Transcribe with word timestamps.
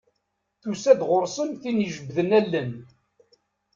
Tusa-d 0.61 1.01
ɣur-sen 1.09 1.49
tin 1.61 1.85
ijebbden 1.87 2.29
allen. 2.39 2.71